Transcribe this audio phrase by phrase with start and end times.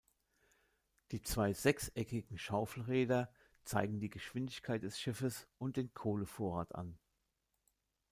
[1.11, 3.29] Die zwei sechseckigen „Schaufelräder“
[3.65, 6.97] zeigen die Geschwindigkeit des Schiffes und den Kohlevorrat an.